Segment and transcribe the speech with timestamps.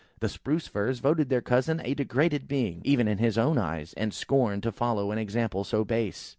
[0.19, 4.11] the Spruce firs voted their cousin a degraded being even in his own eyes, and
[4.15, 6.29] scorned to follow an example so base.